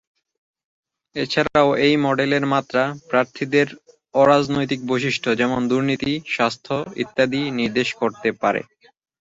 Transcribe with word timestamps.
এছাড়াও 1.15 1.69
এই 1.85 1.95
মডেলের 2.05 2.45
মাত্রা 2.53 2.81
প্রার্থীদের 3.09 3.67
অ-রাজনৈতিক 4.15 4.79
বৈশিষ্ট্য 4.87 5.29
যেমন 5.39 5.61
দুর্নীতি, 5.69 6.13
স্বাস্থ্য 6.27 6.73
ইত্যাদি 7.03 7.41
নির্দেশ 7.59 7.89
করতে 8.01 8.29
পারে। 8.41 8.61